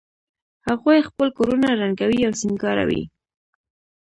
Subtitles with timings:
[0.67, 3.03] هغوی خپل کورونه رنګوي او سینګاروي